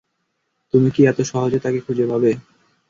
তুমি 0.73 0.89
কি 0.95 1.01
এত 1.05 1.19
সহজে 1.29 1.59
তাকে 1.59 1.79
খুঁজে 1.85 2.05
পাবে? 2.11 2.31